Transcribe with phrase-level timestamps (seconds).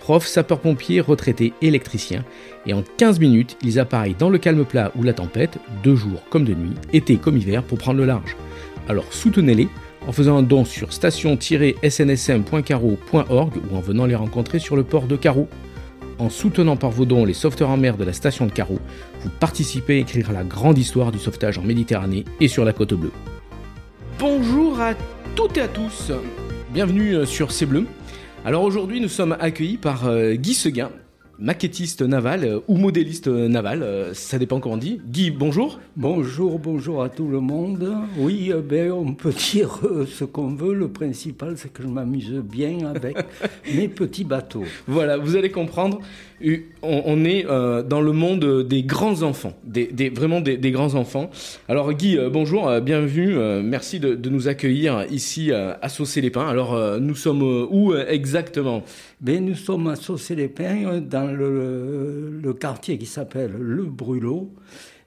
[0.00, 2.24] profs, sapeurs-pompiers, retraités, électriciens,
[2.66, 6.24] et en 15 minutes, ils appareillent dans le calme plat ou la tempête, de jour
[6.30, 8.36] comme de nuit, été comme hiver, pour prendre le large.
[8.88, 9.68] Alors soutenez-les
[10.06, 15.14] en faisant un don sur station-snsm.caro.org ou en venant les rencontrer sur le port de
[15.14, 15.46] Carreau.
[16.18, 18.80] En soutenant par vos dons les sauveteurs en mer de la station de Carreau,
[19.20, 22.94] vous participez à écrire la grande histoire du sauvetage en Méditerranée et sur la côte
[22.94, 23.12] bleue.
[24.18, 24.94] Bonjour à
[25.34, 26.12] toutes et à tous,
[26.72, 27.86] bienvenue sur C'est Bleu.
[28.42, 30.90] Alors aujourd'hui, nous sommes accueillis par euh, Guy Seguin,
[31.38, 34.98] maquettiste naval euh, ou modéliste naval, euh, ça dépend comment on dit.
[35.06, 35.78] Guy, bonjour.
[35.94, 37.92] Bonjour, bonjour à tout le monde.
[38.16, 40.72] Oui, ben, on peut dire ce qu'on veut.
[40.72, 43.18] Le principal, c'est que je m'amuse bien avec
[43.74, 44.64] mes petits bateaux.
[44.86, 46.00] Voilà, vous allez comprendre.
[46.82, 51.30] On, est dans le monde des grands enfants, des, vraiment des, grands enfants.
[51.68, 53.34] Alors Guy, bonjour, bienvenue.
[53.62, 56.48] merci de, nous accueillir ici à Saucé-les-Pins.
[56.48, 58.82] Alors nous sommes où exactement?
[59.20, 64.50] Ben, Nous sommes à Saucé-les-Pins dans le, quartier qui s'appelle Le Brûlot.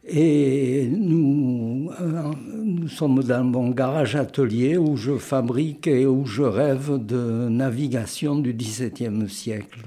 [0.05, 6.43] Et nous, euh, nous sommes dans mon garage atelier où je fabrique et où je
[6.43, 9.79] rêve de navigation du XVIIe siècle.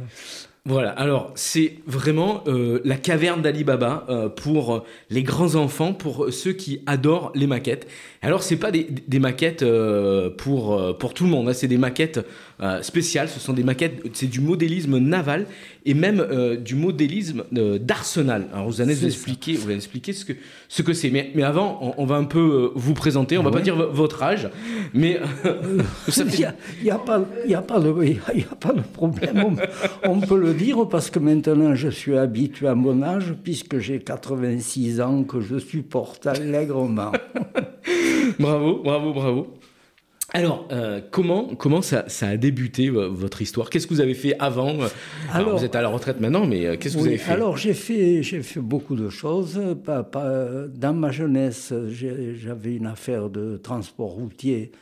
[0.68, 6.32] Voilà, alors c'est vraiment euh, la caverne d'Ali Baba euh, pour les grands enfants, pour
[6.32, 7.86] ceux qui adorent les maquettes.
[8.20, 8.88] Alors c'est pas des,
[9.20, 12.18] maquettes euh, pour, pour tout le monde, hein, c'est des maquettes
[12.82, 15.46] spéciales, ce sont des maquettes, c'est du modélisme naval
[15.84, 16.26] et même
[16.64, 18.46] du modélisme d'arsenal.
[18.52, 20.32] Alors vous allez vous expliquer, vous allez expliquer ce que
[20.68, 21.10] ce que c'est.
[21.10, 24.48] Mais, mais avant, on, va un peu vous présenter, on va pas dire votre âge,
[24.94, 25.20] mais
[26.08, 26.22] il
[26.82, 29.44] n'y a, a, pas, a, pas de, y a pas de problème,
[30.04, 33.78] on, on peut le dire parce que maintenant je suis habitué à mon âge, puisque
[33.78, 37.12] j'ai 86 ans que je supporte allègrement.
[38.38, 39.55] bravo, bravo, bravo.
[40.32, 43.70] Alors, euh, comment, comment ça, ça, a débuté votre histoire?
[43.70, 44.76] Qu'est-ce que vous avez fait avant?
[45.32, 47.32] Alors, Vous êtes à la retraite maintenant, mais euh, qu'est-ce que vous avez fait?
[47.32, 49.60] Alors, j'ai fait, j'ai fait beaucoup de choses.
[49.84, 54.72] Dans ma jeunesse, j'avais une affaire de transport routier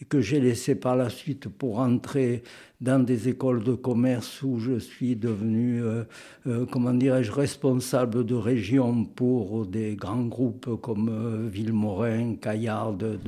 [0.00, 2.42] et que j'ai laissé par la suite pour entrer
[2.80, 6.04] dans des écoles de commerce où je suis devenu, euh,
[6.46, 13.18] euh, comment dirais-je, responsable de région pour des grands groupes comme euh, Villemorin, Caillard, de,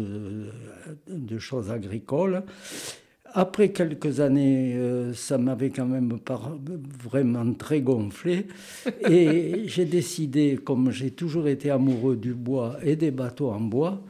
[1.08, 2.42] de, choses agricoles.
[3.32, 4.76] Après quelques années,
[5.14, 6.18] ça m'avait quand même
[7.02, 8.46] vraiment très gonflé.
[9.08, 14.02] Et j'ai décidé, comme j'ai toujours été amoureux du bois et des bateaux en bois,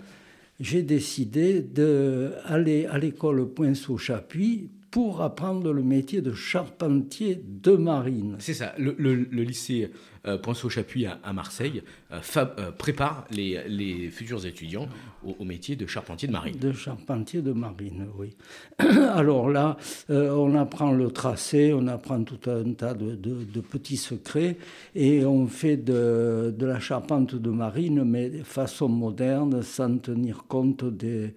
[0.60, 8.36] j'ai décidé d'aller à l'école Poinceau-Chapuis pour apprendre le métier de charpentier de marine.
[8.38, 9.90] C'est ça, le, lycée
[10.26, 14.88] euh, Poinceau-Chapuis à, Marseille euh, euh, prépare les, futurs étudiants
[15.22, 16.56] au, métier de charpentier de marine.
[16.58, 18.34] De charpentier de marine, oui.
[18.78, 19.76] Alors là,
[20.08, 24.56] on apprend le tracé, on apprend tout un tas de, petits secrets
[24.94, 30.44] et on fait de, de, la charpente de marine, mais de façon moderne, sans tenir
[30.48, 31.34] compte des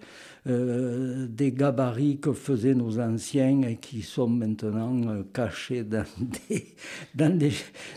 [0.48, 6.04] euh, des gabarits que faisaient nos anciens et qui sont maintenant euh, cachés dans
[6.48, 6.66] des,
[7.14, 7.52] dans, des,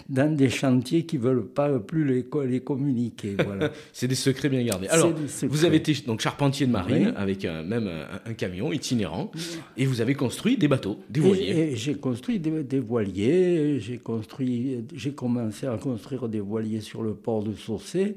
[0.09, 3.35] dans des chantiers qui ne veulent pas plus les, les communiquer.
[3.43, 3.71] Voilà.
[3.93, 4.87] C'est des secrets bien gardés.
[4.89, 5.11] Alors,
[5.41, 7.89] vous avez été donc charpentier de marine avec même
[8.25, 9.31] un, camion itinérant
[9.75, 11.75] et vous avez construit des bateaux, des voiliers.
[11.75, 17.15] J'ai construit des, des voiliers, j'ai construit, j'ai commencé à construire des voiliers sur le
[17.15, 18.15] port de Saucé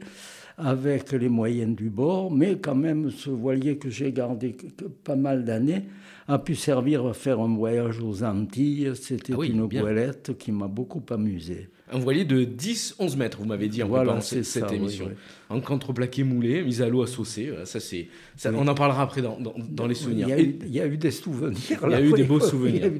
[0.58, 4.56] avec les moyens du bord, mais quand même ce voilier que j'ai gardé
[5.04, 5.84] pas mal d'années
[6.26, 8.92] a pu servir à faire un voyage aux Antilles.
[8.94, 11.68] C'était ah une voilette qui m'a beaucoup amusé.
[11.92, 15.10] Un voilier de 10-11 mètres, vous m'avez dit en voilà, cette, cette émission.
[15.48, 17.50] En contreplaqué moulé, mise à l'eau à saucer.
[17.64, 20.28] Ça, c'est, ça, On en parlera après dans, dans, les souvenirs.
[20.28, 20.34] Il
[20.70, 21.58] y, a eu, des souvenirs.
[21.82, 22.90] Il y a eu des beaux souvenirs.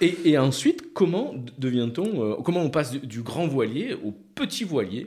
[0.00, 5.06] Et, et, ensuite, comment devient-on, euh, comment on passe du, grand voilier au petit voilier?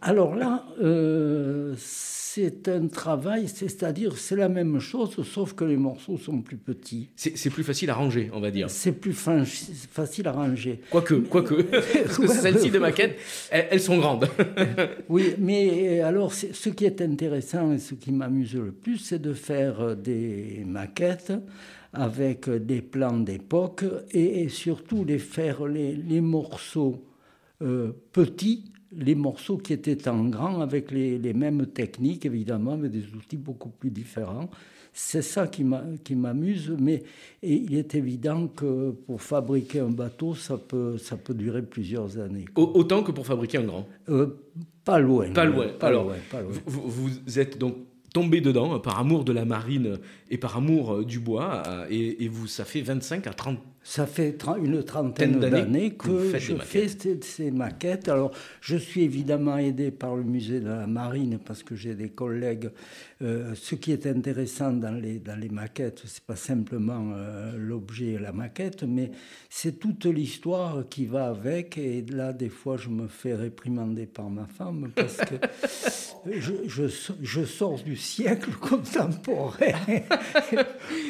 [0.00, 2.21] Alors là, euh, c'est
[2.66, 7.10] un travail, c'est-à-dire c'est la même chose, sauf que les morceaux sont plus petits.
[7.16, 8.70] C'est plus facile à ranger, on va dire.
[8.70, 10.80] C'est plus facile à ranger.
[10.90, 11.54] Quoique, quoique,
[12.04, 13.18] parce que celles-ci de maquettes,
[13.50, 14.28] elles, sont grandes.
[15.08, 19.32] oui, mais alors ce qui est intéressant et ce qui m'amuse le plus, c'est de
[19.32, 21.32] faire des maquettes
[21.92, 27.04] avec des plans d'époque et, surtout les faire les, morceaux
[27.62, 32.88] euh, petits les morceaux qui étaient en grand avec les, les mêmes techniques, évidemment, mais
[32.88, 34.50] des outils beaucoup plus différents.
[34.94, 35.64] C'est ça qui
[36.14, 37.02] m'amuse, mais
[37.42, 42.44] il est évident que pour fabriquer un bateau, ça peut, ça peut durer plusieurs années.
[42.56, 44.38] Autant que pour fabriquer un grand euh,
[44.84, 45.32] Pas loin.
[45.32, 45.68] Pas loin.
[45.68, 46.52] Pas Alors, loin, pas loin.
[46.66, 47.76] Vous, vous, êtes donc
[48.12, 49.98] tombé dedans par amour de la marine
[50.30, 53.58] et par amour euh, du bois, euh, et, et vous, ça fait 25 à 30
[53.84, 56.86] ça fait une trentaine d'années que je fais
[57.20, 58.08] ces, maquettes.
[58.08, 58.30] Alors,
[58.60, 62.70] je suis évidemment aidé par le musée de la Marine parce que j'ai des collègues.
[63.22, 68.12] Euh, ce qui est intéressant dans les, dans les maquettes, c'est pas simplement euh, l'objet
[68.12, 69.10] et la maquette, mais
[69.48, 71.76] c'est toute l'histoire qui va avec.
[71.78, 75.34] Et là, des fois, je me fais réprimander par ma femme parce que
[76.38, 79.72] je, je, je sors du siècle contemporain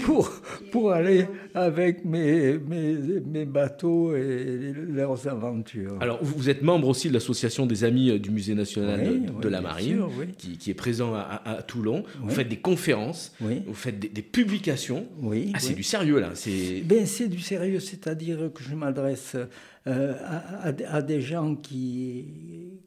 [0.04, 0.30] pour,
[0.70, 5.96] pour aller avec mes mes, bateaux et leurs aventures.
[6.00, 9.60] Alors, vous êtes membre aussi de l'association des Amis euh, du Musée national de, la
[9.60, 10.04] Marine,
[10.38, 12.04] qui, est présent à, Toulon.
[12.22, 15.06] Vous faites des conférences, vous faites des, publications.
[15.20, 16.30] Oui, ah, c'est du sérieux, là.
[16.34, 19.36] C'est ben, du sérieux, c'est-à-dire que je m'adresse
[19.86, 20.14] euh,
[20.88, 22.26] à, des gens qui,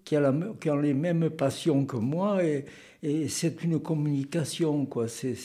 [0.06, 2.65] qui, ont les mêmes passions que moi et,
[3.27, 5.07] c'est une communication, quoi.
[5.07, 5.36] C'est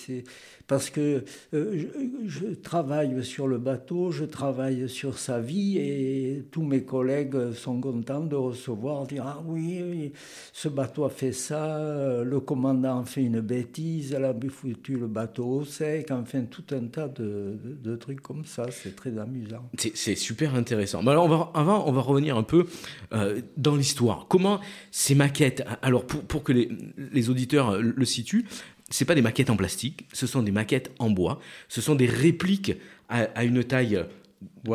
[0.66, 1.84] parce que euh,
[2.26, 7.80] je, travaille sur le bateau, je travaille sur sa vie et tous mes collègues sont
[7.80, 10.12] contents de recevoir, dire ah oui,
[10.52, 15.08] ce bateau a fait ça, le commandant a fait une bêtise, elle a foutu le
[15.08, 19.68] bateau au sec, enfin tout un tas de, de, trucs comme ça, c'est très amusant.
[19.76, 21.02] C'est super intéressant.
[21.02, 21.16] Mais
[21.54, 22.66] avant, on va revenir un peu
[23.12, 24.26] euh, dans l'histoire.
[24.28, 24.60] Comment
[24.90, 26.68] ces maquettes, alors pour, pour que les,
[27.12, 28.46] les auditeurs le situent,
[28.90, 32.06] c'est pas des maquettes en plastique, ce sont des maquettes en bois, ce sont des
[32.06, 32.76] répliques
[33.08, 34.04] à, une taille.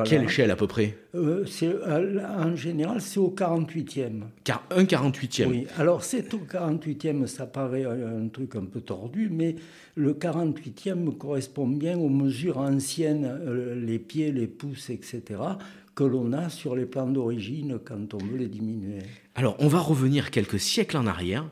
[0.05, 0.97] Quelle échelle à peu près?
[1.15, 1.43] Euh,
[2.39, 4.21] En général, c'est au 48e.
[4.43, 9.29] Car un 48e Oui, alors c'est au 48e, ça paraît un truc un peu tordu,
[9.31, 9.55] mais
[9.95, 15.21] le 48e correspond bien aux mesures anciennes, euh, les pieds, les pouces, etc.,
[15.95, 18.99] que l'on a sur les plans d'origine quand on veut les diminuer.
[19.33, 21.45] Alors, on va revenir quelques siècles en arrière.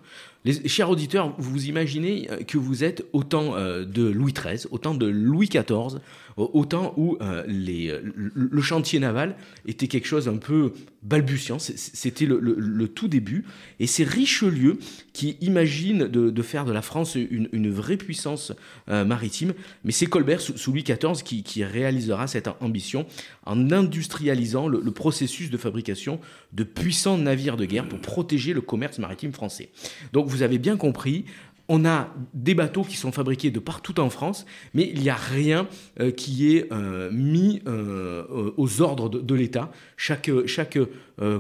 [0.66, 4.78] Chers auditeurs, vous imaginez euh, que vous êtes au temps euh, de Louis XIII, au
[4.78, 6.00] temps de Louis XIV,
[6.38, 9.36] au temps où euh, les, le chantier naval
[9.66, 13.44] était quelque chose un peu balbutiant, c'était le, tout début,
[13.80, 14.80] et c'est Richelieu
[15.12, 18.54] qui imagine de, faire de la France une, vraie puissance
[18.88, 19.54] maritime,
[19.84, 23.06] mais c'est Colbert, sous, Louis XIV, qui, réalisera cette ambition
[23.46, 26.20] en industrialisant le processus de fabrication
[26.54, 29.70] de puissants navires de guerre pour protéger le commerce maritime français.
[30.12, 31.26] Donc vous avez bien compris,
[31.76, 35.16] on a des bateaux qui sont fabriqués de partout en France, mais il n'y a
[35.16, 35.68] rien
[36.00, 39.72] euh, qui est euh, mis euh, aux ordres de, l'État.
[39.98, 40.78] Chaque, chaque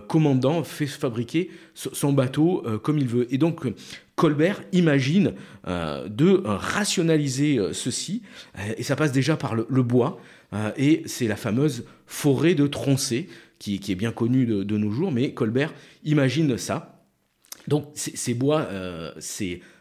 [0.08, 3.32] commandant fait fabriquer son bateau comme il veut.
[3.32, 3.62] Et donc,
[4.16, 5.34] Colbert imagine
[5.66, 8.24] de rationaliser ceci,
[8.78, 10.20] et ça passe déjà par le, bois,
[10.78, 13.28] et c'est la fameuse forêt de Troncé,
[13.60, 16.94] qui, est bien connue de nos jours, mais Colbert imagine ça.
[17.68, 19.12] Donc ces bois, euh,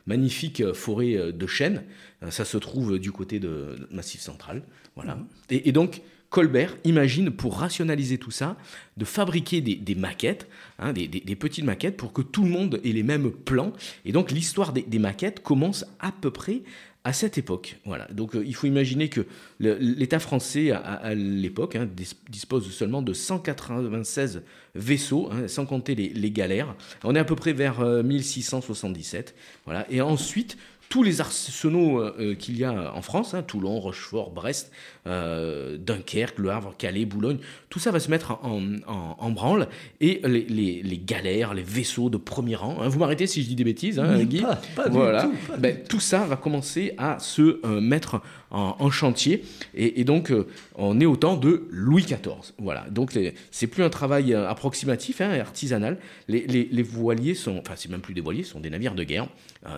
[0.06, 1.84] magnifiques euh, forêts euh, de chênes,
[2.30, 4.62] ça se trouve du côté de, Massif Central.
[4.94, 5.16] Voilà.
[5.16, 5.26] Mhm.
[5.50, 8.56] Et, donc Colbert imagine, pour rationaliser tout ça,
[8.96, 10.46] de fabriquer des, maquettes,
[10.78, 13.72] hein, des, petites maquettes, pour que tout le monde ait les mêmes plans.
[14.04, 16.62] Et donc l'histoire des, maquettes commence à peu près
[17.04, 17.78] à cette époque.
[17.84, 18.06] Voilà.
[18.12, 19.26] Donc euh, il faut imaginer que
[19.58, 21.88] l'État français, à, l'époque, hein,
[22.28, 24.42] dispose seulement de 196
[24.74, 26.74] vaisseaux, hein, sans compter les, galères.
[27.02, 29.34] On est à peu près vers 1677.
[29.34, 29.86] Euh, voilà.
[29.90, 30.56] Et ensuite,
[30.92, 34.70] tous les arsenaux euh, euh, qu'il y a en France, hein, Toulon, Rochefort, Brest,
[35.06, 37.38] euh, Dunkerque, Le Havre, Calais, Boulogne,
[37.70, 39.68] tout ça va se mettre en, branle.
[40.02, 43.64] Et les, galères, les vaisseaux de premier rang, hein, vous m'arrêtez si je dis des
[43.64, 44.44] bêtises, hein, Guy,
[44.90, 48.20] voilà, ben, tout, ça va commencer à se mettre
[48.50, 49.44] en, chantier.
[49.74, 50.30] Et, donc
[50.74, 52.52] on est au temps de Louis XIV.
[52.58, 53.18] Voilà, donc
[53.50, 55.96] c'est plus un travail approximatif, artisanal.
[56.28, 59.04] Les, les voiliers sont, enfin c'est même plus des voiliers, ce sont des navires de
[59.04, 59.28] guerre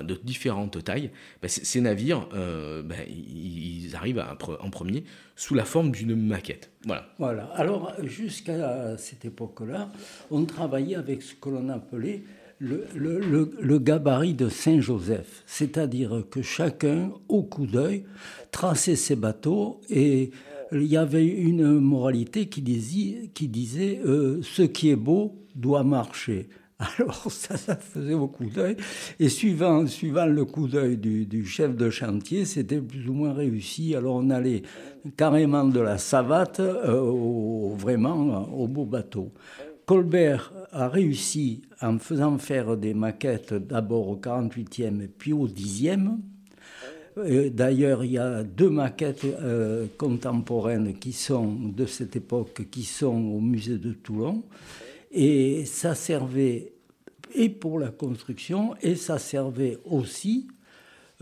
[0.03, 1.04] de différentes tailles
[1.43, 4.25] ben, ces navires, euh, ben, ils arrivent
[4.61, 5.05] en premier
[5.37, 6.71] sous la forme d'une maquette.
[6.85, 7.07] Voilà.
[7.19, 7.45] Voilà.
[7.55, 9.91] Alors, jusqu'à cette époque-là,
[10.31, 12.23] on travaillait avec ce que l'on appelait
[12.61, 18.05] le, gabarit de Saint-Joseph, c'est-à-dire que chacun, au coup d'œil,
[18.51, 20.31] traçait ses bateaux et
[20.73, 25.85] il y avait une moralité qui disait, qui disait euh, ce qui est beau doit
[25.85, 26.49] marcher.
[26.99, 28.77] Alors ça, ça faisait au coup d'œil.
[29.21, 33.95] Et suivant, suivant le coup d'œil du, chef de chantier, c'était plus ou moins réussi.
[33.95, 34.63] Alors on allait
[35.17, 39.33] carrément de la savate euh, au, vraiment au beau bateau.
[39.87, 46.17] Colbert a réussi en faisant faire des maquettes d'abord au 48e puis au 10e.
[47.19, 52.83] Euh, d'ailleurs, il y a deux maquettes euh, contemporaines qui sont de cette époque, qui
[52.83, 54.43] sont au musée de Toulon.
[55.15, 56.75] Et ça servait
[57.35, 60.47] et pour la construction, et ça servait aussi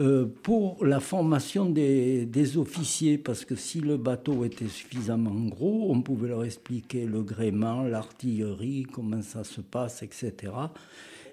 [0.01, 6.01] euh, pour la formation des, officiers, parce que si le bateau était suffisamment gros, on
[6.03, 10.53] pouvait leur expliquer le gréement, l'artillerie, comment ça se passe, etc.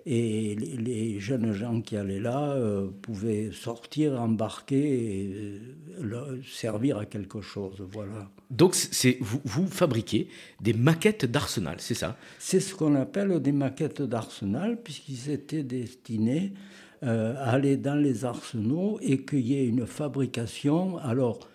[0.05, 5.61] Et les, jeunes gens qui allaient là euh, pouvaient sortir, embarquer et
[6.01, 7.83] euh, servir à quelque chose.
[7.91, 8.29] Voilà.
[8.49, 10.27] Donc c'est vous, vous fabriquez
[10.61, 12.17] des maquettes d'arsenal, c'est ça?
[12.39, 16.53] C'est ce qu'on appelle des maquettes d'arsenal, puisqu'ils étaient destinés
[17.01, 20.97] euh, aller dans les arsenaux et qu'il y ait une fabrication.
[20.97, 21.47] Alors,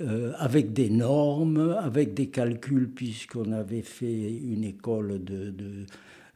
[0.00, 5.52] euh, avec des normes, avec des calculs, puisqu'on avait fait une école de,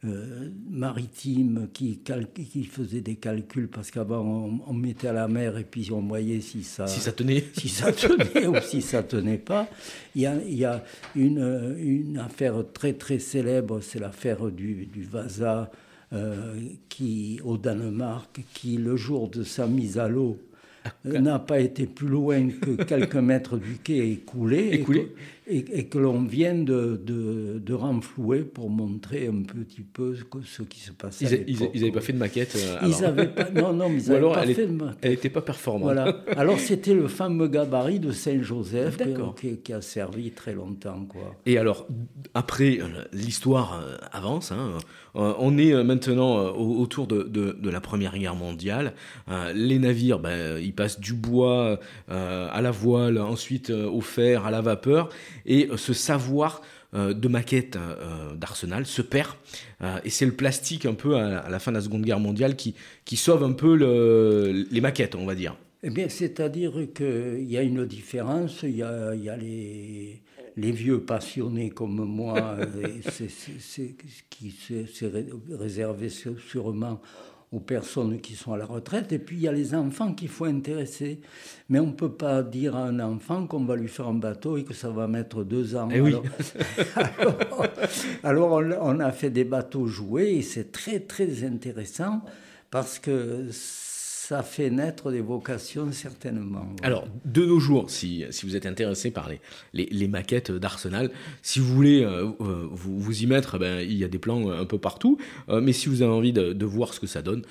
[0.05, 5.63] euh, maritime qui, qui, faisait des calculs, parce qu'avant on, mettait à la mer et
[5.63, 9.37] puis on voyait si ça, si ça tenait, si ça tenait ou si ça tenait
[9.37, 9.67] pas.
[10.15, 10.83] Il y a, il y a
[11.15, 15.71] une, une, affaire très très célèbre, c'est l'affaire du, du Vasa
[16.13, 16.55] euh,
[16.89, 20.37] qui, au Danemark, qui, le jour de sa mise à l'eau,
[20.85, 25.13] ah, n'a pas été plus loin que quelques mètres du quai écoulé, écoulé.
[25.42, 30.91] Et, que, l'on vient de, de, renflouer pour montrer un petit peu ce, qui se
[30.91, 31.45] passait.
[31.47, 34.45] Ils n'avaient pas fait de maquette euh, Ils avaient pas, Non, non, ils n'avaient pas
[34.45, 34.97] fait de maquette.
[35.01, 35.83] Elle n'était pas performante.
[35.83, 36.23] Voilà.
[36.37, 38.97] Alors c'était le fameux gabarit de Saint-Joseph
[39.39, 41.05] qui, qui, a servi très longtemps.
[41.09, 41.35] Quoi.
[41.45, 41.87] Et alors,
[42.33, 44.51] après, euh, l'histoire avance.
[44.51, 44.77] Hein,
[45.15, 48.93] euh, on est euh, maintenant euh, autour de, la Première Guerre mondiale.
[49.53, 54.61] les navires, ben, ils passent du bois à la voile, ensuite au fer, à la
[54.61, 55.09] vapeur,
[55.45, 56.61] et ce savoir
[56.93, 57.77] de maquette
[58.35, 59.31] d'arsenal se perd.
[60.03, 62.75] et c'est le plastique un peu à, la fin de la Seconde Guerre mondiale qui,
[63.15, 63.73] sauve un peu
[64.69, 65.55] les maquettes, on va dire.
[65.85, 68.63] Eh bien, c'est-à-dire qu'il y a une différence.
[68.63, 70.21] Il y a, les,
[70.55, 72.57] les vieux passionnés comme moi,
[73.09, 73.95] c'est
[74.29, 75.11] qui s'est
[75.51, 77.01] réservé sûrement
[77.53, 79.11] aux personnes qui sont à la retraite.
[79.11, 81.21] Et puis il y a les enfants qu'il faut intéresser.
[81.69, 84.57] Mais on ne peut pas dire à un enfant qu'on va lui faire un bateau
[84.57, 85.89] et que ça va mettre deux ans.
[85.91, 86.15] Et eh oui.
[86.95, 87.67] alors,
[88.61, 92.21] alors on, a fait des bateaux joués et c'est très très intéressant
[92.71, 93.47] parce que
[94.27, 96.65] ça fait naître des vocations certainement.
[96.81, 99.29] Alors, de nos jours, si, vous êtes intéressé par
[99.73, 101.11] les, maquettes d'Arsenal,
[101.41, 104.63] si vous voulez euh, euh, vous, y mettre, ben, il y a des plans un
[104.63, 105.17] peu partout.
[105.49, 107.41] Euh, mais si vous avez envie de voir ce que ça donne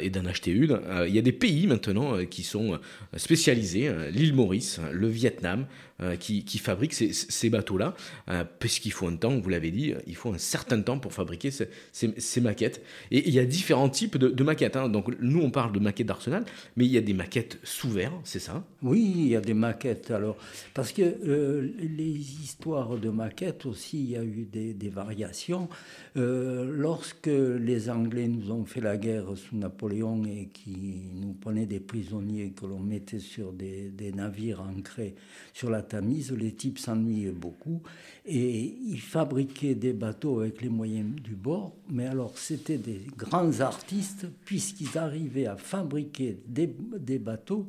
[0.00, 2.78] et d'en acheter une, il y a des pays maintenant qui sont
[3.16, 5.66] spécialisés, l'île Maurice, le Vietnam,
[6.18, 7.94] qui, qui fabriquent ces, bateaux-là,
[8.58, 12.40] puisqu'il faut un temps, vous l'avez dit, il faut un certain temps pour fabriquer ces,
[12.40, 12.82] maquettes.
[13.10, 14.76] Et il y a différents types de, maquettes.
[14.76, 14.88] Hein.
[14.88, 16.44] Donc nous, on parle de maquettes d'Arsenal,
[16.76, 18.64] mais il y a des maquettes sous verre, c'est ça?
[18.82, 20.10] Oui, il y a des maquettes.
[20.10, 20.36] Alors,
[20.74, 25.68] parce que euh, les histoires de maquettes aussi, il y a eu des, variations.
[26.16, 31.66] Euh, lorsque les Anglais nous ont fait la guerre sous Napoléon et qui nous prenaient
[31.66, 35.14] des prisonniers que l'on mettait sur des, des navires ancrés
[35.52, 37.82] sur la Tamise, les types s'ennuyaient beaucoup
[38.26, 41.74] et ils fabriquaient des bateaux avec les moyens du bord.
[41.90, 46.66] Mais alors, c'était des grands artistes puisqu'ils arrivaient à fabriquer des,
[47.18, 47.68] bateaux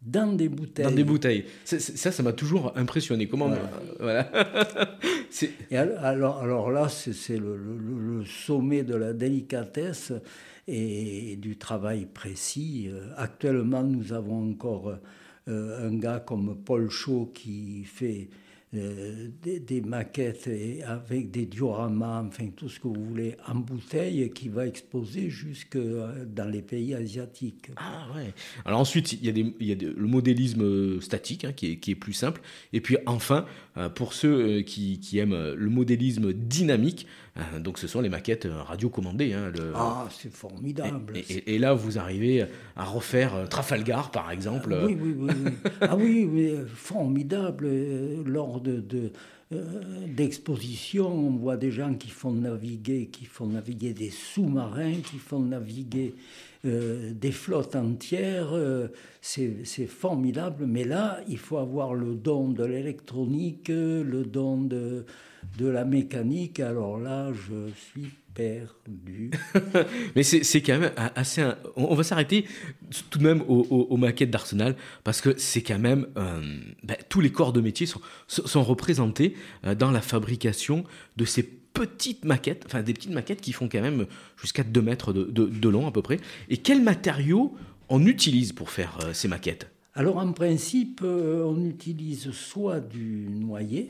[0.00, 0.86] dans des bouteilles.
[0.86, 1.44] Dans des bouteilles.
[1.64, 3.28] Ça, ça m'a toujours impressionné.
[3.28, 3.50] Comment
[4.00, 4.30] voilà.
[5.70, 10.12] Et alors, alors là, c'est le, sommet de la délicatesse
[10.68, 12.88] et du travail précis.
[12.88, 14.96] Euh, actuellement, nous avons encore euh,
[15.46, 18.28] un gars comme Paul Chaud qui fait
[18.74, 20.48] euh, des, maquettes
[20.86, 25.76] avec des dioramas, enfin tout ce que vous voulez, en bouteille qui va exposer jusque
[25.76, 27.70] euh, dans les pays asiatiques.
[27.76, 28.32] Ah ouais.
[28.64, 32.40] Alors ensuite, il y a, le modélisme statique hein, qui, est, plus simple.
[32.72, 33.44] Et puis enfin,
[33.76, 37.06] euh, pour ceux qui, aiment le modélisme dynamique,
[37.60, 39.32] donc ce sont les maquettes radiocommandées.
[39.32, 41.14] Hein, Ah, c'est formidable.
[41.28, 42.44] Et, là, vous arrivez
[42.76, 44.76] à refaire Trafalgar, par exemple.
[44.84, 45.52] oui, oui, oui.
[45.80, 47.70] ah oui, formidable.
[48.24, 49.10] Lors de,
[49.52, 55.18] euh, d'exposition, on voit des gens qui font naviguer, qui font naviguer des sous-marins, qui
[55.18, 56.14] font naviguer
[56.64, 58.50] euh, des flottes entières.
[58.52, 58.88] Euh,
[59.20, 65.04] c'est, formidable, mais là, il faut avoir le don de l'électronique, le don de,
[65.58, 66.60] de la mécanique.
[66.60, 69.30] Alors là, je suis perdu.
[70.16, 71.44] Mais c'est quand même assez.
[71.76, 72.46] On va s'arrêter
[73.10, 76.06] tout de même aux, maquettes d'Arsenal parce que c'est quand même.
[76.16, 76.40] Euh,
[76.82, 79.34] ben, tous les corps de métier sont, sont représentés
[79.64, 80.84] euh, dans la fabrication
[81.16, 84.06] de ces petites maquettes, enfin des petites maquettes qui font quand même
[84.36, 86.20] jusqu'à 2 mètres de, long à peu près.
[86.48, 87.54] Et quels matériaux
[87.88, 89.70] on utilise pour faire ces maquettes?
[89.94, 93.88] Alors en principe, on utilise soit du noyer,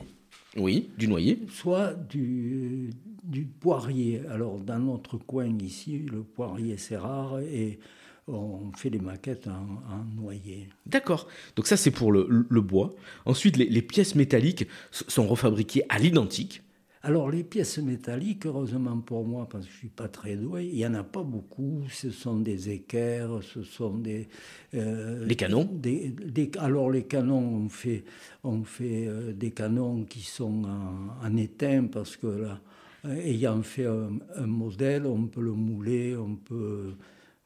[0.57, 1.39] oui, du noyer.
[1.49, 2.91] Soit du,
[3.23, 4.21] du poirier.
[4.29, 7.79] Alors, dans notre coin ici, le poirier, c'est rare et
[8.27, 10.69] on fait des maquettes en, noyer.
[10.85, 11.27] D'accord.
[11.55, 12.93] Donc, ça, c'est pour le, bois.
[13.25, 16.61] Ensuite, les, pièces métalliques sont refabriquées à l'identique.
[17.05, 20.69] Alors les pièces métalliques, heureusement pour moi, parce que je ne suis pas très doué,
[20.71, 21.83] il n'y en a pas beaucoup.
[21.89, 24.29] Ce sont des équerres, ce sont des...
[24.73, 26.15] Euh, les canons des,
[26.59, 28.05] Alors les canons, on fait,
[28.45, 32.61] on fait euh, des canons qui sont en, étain, parce que là,
[33.03, 36.93] euh, ayant fait un, modèle, on peut le mouler, on peut...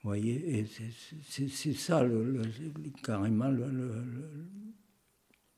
[0.03, 0.67] Vous voyez, et
[1.27, 2.43] c'est ça le,
[3.03, 3.67] carrément le,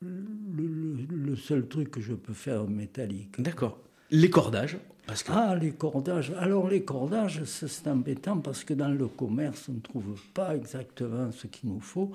[0.01, 3.39] le, seul truc que je peux faire métallique.
[3.41, 3.88] D'accord.
[4.11, 4.77] Les cordages
[5.09, 5.31] parce que...
[5.33, 6.31] Ah, les cordages.
[6.37, 11.31] Alors, les cordages, c'est embêtant parce que dans le commerce, on ne trouve pas exactement
[11.31, 12.11] ce qu'il nous faut.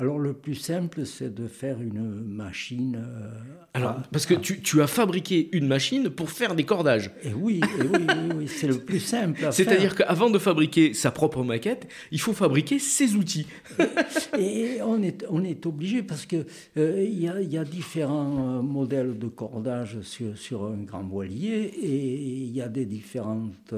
[0.00, 2.96] Alors le plus simple, c'est de faire une machine.
[3.04, 3.30] Euh,
[3.74, 7.10] Alors, parce que tu, tu, as fabriqué une machine pour faire des cordages.
[7.24, 9.48] Et oui, et oui, oui, c'est le plus simple.
[9.50, 13.48] C'est-à-dire qu'avant de fabriquer sa propre maquette, il faut fabriquer ses outils.
[14.38, 18.58] et, on est, on est obligé parce que euh, il y, a, y, a, différents
[18.58, 22.14] euh, modèles de cordage sur, sur un grand voilier et
[22.44, 23.74] il y a des différentes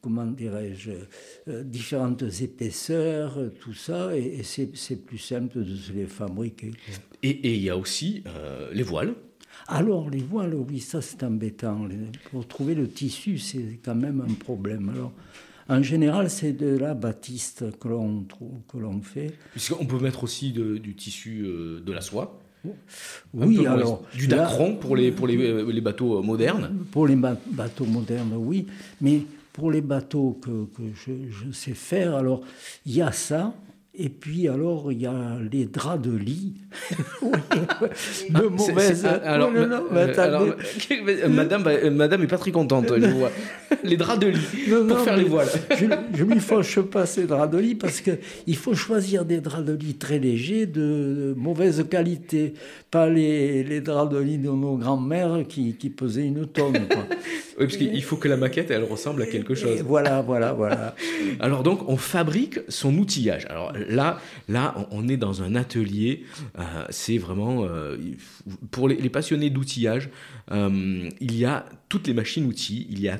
[0.00, 0.90] comment dirais-je,
[1.48, 6.72] euh, différentes épaisseurs, tout ça, et, c'est plus simple de se les fabriquer.
[7.22, 9.14] Et il y a aussi euh, les voiles.
[9.66, 11.86] Alors, les voiles, oui, ça c'est embêtant.
[12.30, 14.88] Pour trouver le tissu, c'est quand même un problème.
[14.88, 15.12] Alors,
[15.68, 18.26] en général, c'est de la batiste que l'on
[18.68, 19.34] que l'on fait.
[19.52, 22.39] Puisqu'on peut mettre aussi du tissu de la soie.
[23.34, 24.02] Oui, alors.
[24.14, 28.34] Du dacron pour, les, pour les, euh, les, bateaux euh, modernes Pour les bateaux modernes,
[28.36, 28.66] oui.
[29.00, 32.42] Mais pour les bateaux que, que je, je, sais faire, alors,
[32.86, 33.54] il y a ça,
[34.02, 36.54] et puis alors, il y a les draps de lit.
[38.30, 39.06] de mauvaises.
[39.24, 39.50] Alors,
[41.28, 43.30] madame, madame est pas très contente, je vois.
[43.84, 45.48] Les draps de lit pour faire les voiles.
[45.78, 45.84] je
[46.24, 49.72] ne lui fâche pas ces draps de lit parce qu'il faut choisir des draps de
[49.72, 52.54] lit très légers, de, mauvaise qualité.
[52.90, 56.86] Pas les, les, draps de lit de nos grands-mères qui, qui, pesaient une tonne.
[56.88, 57.06] Quoi.
[57.10, 59.80] oui, parce qu'il faut que la maquette, elle ressemble à quelque chose.
[59.82, 60.94] voilà, voilà, voilà.
[61.38, 63.46] Alors donc, on fabrique son outillage.
[63.48, 66.24] Alors là, là, on est dans un atelier.
[66.58, 67.96] Euh, c'est vraiment euh,
[68.70, 70.08] pour les, passionnés d'outillage.
[70.50, 72.86] Euh, il y a toutes les machines-outils.
[72.90, 73.18] Il y a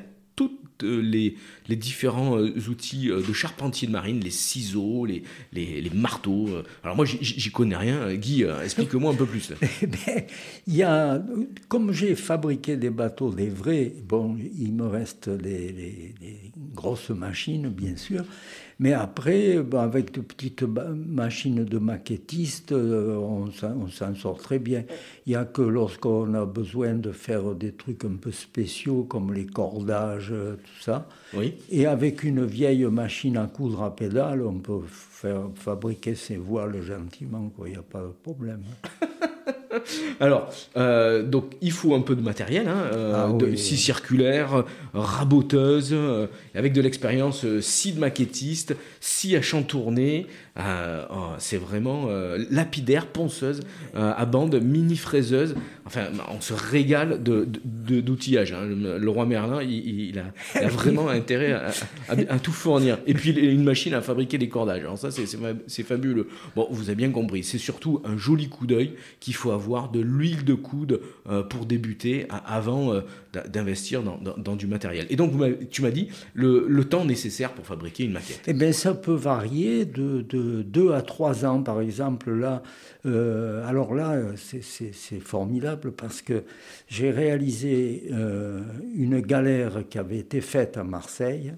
[0.83, 1.35] les,
[1.67, 5.21] les différents outils de charpentier de marine, les ciseaux, les,
[5.53, 6.49] les, marteaux.
[6.83, 8.11] Alors moi, j'y connais rien.
[8.15, 9.53] Guy, explique-moi un peu plus.
[9.83, 10.23] Ben,
[10.65, 11.21] y a,
[11.67, 16.15] comme j'ai fabriqué des bateaux, des vrais, bon, il me reste des,
[16.73, 18.25] grosses machines, bien sûr.
[18.81, 24.83] Mais après, avec de petites machines de maquettistes, on s'en sort très bien.
[25.27, 29.33] Il n'y a que lorsqu'on a besoin de faire des trucs un peu spéciaux, comme
[29.35, 31.07] les cordages, tout ça.
[31.35, 31.53] Oui.
[31.69, 36.81] Et avec une vieille machine à coudre à pédale, on peut faire fabriquer ses voiles
[36.81, 38.63] gentiment, il n'y a pas de problème.
[40.19, 44.63] Alors, euh, donc il faut un peu de matériel, hein, euh, ah de, scie circulaire,
[44.93, 52.07] raboteuse, euh, avec de l'expérience, scie de maquettiste, scie à chantourner, oh, c'est vraiment
[52.49, 53.61] lapidaire, ponceuse,
[53.95, 55.55] à bande, mini fraiseuse.
[55.85, 58.51] Enfin, on se régale d'outillage.
[58.51, 58.97] De, hein.
[58.99, 61.53] le, roi Merlin, il, a, vraiment intérêt
[62.09, 62.99] à, tout fournir.
[63.07, 64.81] Et puis une machine à fabriquer des cordages.
[64.81, 66.27] Alors ça, c'est fabuleux.
[66.55, 67.43] Bon, vous avez bien compris.
[67.43, 69.60] C'est surtout un joli coup d'œil qu'il faut avoir
[69.91, 73.01] de l'huile de coude euh, pour débuter avant euh,
[73.47, 75.05] d'investir dans, du matériel.
[75.09, 75.33] Et donc,
[75.69, 78.41] tu m'as dit le, temps nécessaire pour fabriquer une maquette.
[78.47, 82.31] Eh bien, ça peut varier de, de 2 à 3 ans, par exemple.
[82.31, 82.63] Là,
[83.05, 86.43] euh, alors là, c'est formidable parce que
[86.87, 88.11] j'ai réalisé
[88.95, 91.53] une galère qui avait été faite à Marseille.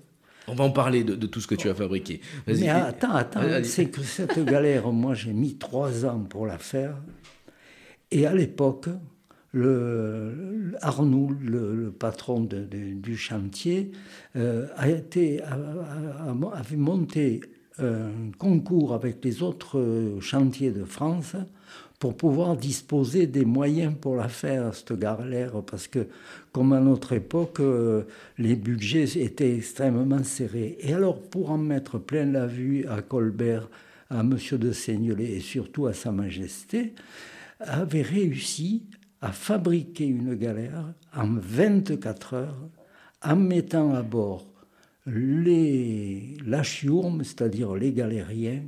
[0.47, 2.19] On va en parler de, tout ce que tu as fabriqué.
[2.47, 6.95] Mais attends, attends, c'est que cette galère, moi j'ai mis trois ans pour la faire.
[8.13, 8.89] Et à l'époque,
[9.53, 13.91] le, Arnoul, le, patron du chantier,
[14.35, 17.41] euh, a avait monté
[17.79, 21.35] un concours avec les autres chantiers de France
[21.97, 26.05] pour pouvoir disposer des moyens pour la faire, cette galère, parce que,
[26.51, 28.03] comme à notre époque, euh,
[28.37, 30.77] les budgets étaient extrêmement serrés.
[30.81, 33.69] Et alors, pour en mettre plein la vue à Colbert,
[34.11, 34.37] à M.
[34.51, 36.93] de Seignelay et surtout à Sa Majesté,
[37.59, 38.83] avait réussi
[39.21, 42.69] a fabriqué une galère en 24 heures
[43.23, 44.45] en mettant à bord
[45.05, 48.63] les, la c'est-à-dire les galériens,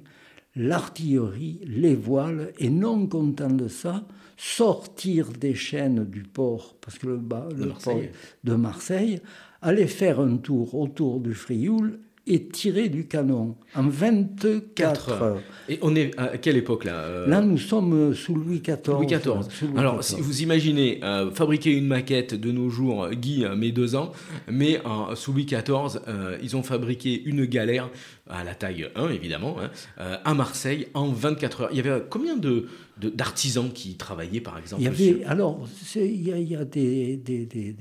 [0.56, 4.06] l'artillerie, les voiles, et non content de ça,
[4.38, 8.02] sortir des chaînes du port, parce que le, le port
[8.44, 9.22] de Marseille,
[9.62, 15.42] aller faire un tour autour du Frioul et tirer du canon en 24 heures.
[15.70, 18.96] Et on est à quelle époque là euh Là, nous sommes sous Louis XIV.
[18.96, 19.78] Louis XIV.
[19.78, 24.12] Alors, si vous imaginez euh, fabriquer une maquette de nos jours, Guy met deux ans,
[24.50, 24.82] mais
[25.16, 27.90] sous Louis XIV, euh, ils ont fabriqué une galère
[28.30, 31.70] à la taille 1 évidemment, hein, à Marseille en 24 heures.
[31.72, 36.30] Il y avait combien de d'artisans qui travaillaient par exemple Il y avait, alors, il
[36.30, 37.74] y, a, des, des, des,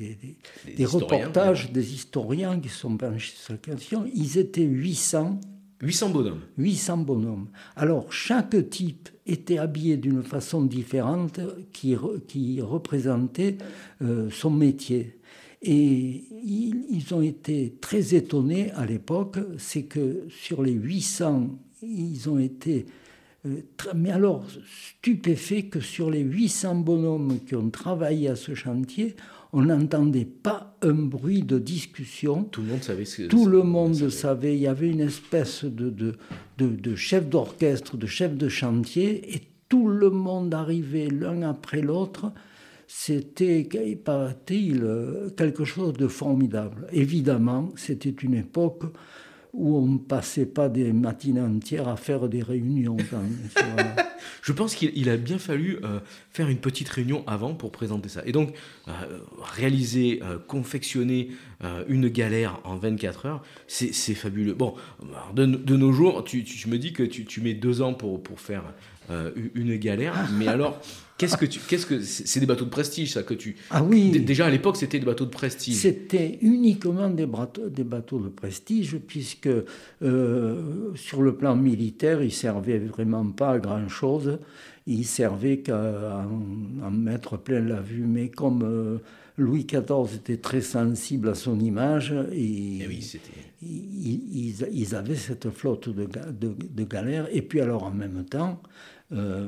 [0.77, 4.07] des reportages, des historiens qui sont penchés sur la question.
[4.13, 5.39] Ils étaient 800
[5.85, 6.41] 800 bonhommes.
[6.57, 7.49] 800 bonhommes.
[7.77, 11.41] Alors, chaque type était habillé d'une façon différente
[11.73, 13.59] qui, qui représentait
[14.03, 15.19] euh, son métier.
[15.65, 21.49] Et ils, ils, ont été très étonnés à l'époque, c'est que sur les 800,
[21.83, 22.87] ils ont été...
[23.47, 23.61] Euh,
[23.95, 24.47] mais alors,
[24.99, 29.17] stupéfaits que sur les 800 bonhommes qui ont travaillé à ce chantier,
[29.55, 32.43] on n'entendait pas un bruit de discussion.
[32.43, 34.11] Tout le monde savait ce que Tout le monde savait.
[34.11, 34.57] savait.
[34.57, 36.17] Il y avait une espèce de, de,
[36.59, 42.33] de, chef d'orchestre, de chef de chantier, et tout le monde arrivait l'un après l'autre.
[42.87, 46.87] C'était, quelque chose de formidable.
[46.93, 48.85] Évidemment, c'était une époque
[49.55, 52.97] où on ne passait pas des matinées entières à faire des réunions.
[54.43, 58.23] Je pense qu'il a bien fallu euh, faire une petite réunion avant pour présenter ça.
[58.27, 58.53] Et donc,
[58.89, 58.93] euh,
[59.41, 61.31] réaliser, euh, confectionner
[61.89, 64.53] une galère en 24 heures, c'est fabuleux.
[64.53, 64.75] Bon,
[65.35, 68.65] de, nos jours, tu, me dis que tu, tu, mets deux ans pour, pour faire
[69.55, 70.79] une galère, mais alors...
[71.17, 74.11] Qu'est-ce que tu, qu'est-ce que c'est des bateaux de prestige ça que tu Ah oui.
[74.21, 75.77] Déjà à l'époque c'était des bateaux de prestige.
[75.77, 79.49] C'était uniquement des bateaux, des bateaux de prestige puisque
[80.03, 84.39] euh, sur le plan militaire ils servaient vraiment pas à grand chose.
[84.89, 86.27] Ils servaient qu'à
[86.83, 88.05] en, mettre plein la vue.
[88.07, 88.99] Mais comme euh,
[89.39, 93.21] Louis XIV était très sensible à son image, et, eh oui,
[93.63, 97.29] ils, ils, ils, avaient cette flotte de, de, de, galères.
[97.33, 98.61] Et puis alors en même temps.
[99.13, 99.47] Euh,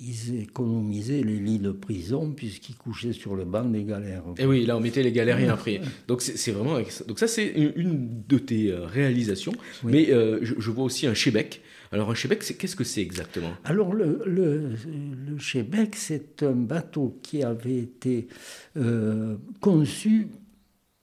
[0.00, 4.22] ils économisaient les lits de prison puisqu'ils couchaient sur le banc des galères.
[4.38, 5.80] Et eh oui, là on mettait les galériens après.
[6.08, 9.52] Donc c'est vraiment donc ça c'est une de tes euh, réalisations.
[9.84, 11.60] Mais euh, je, vois aussi un chebec.
[11.92, 13.52] Alors un chebec, qu'est-ce que c'est exactement?
[13.64, 18.28] Alors le, le, chebec, c'est un bateau qui avait été
[18.76, 20.28] euh, conçu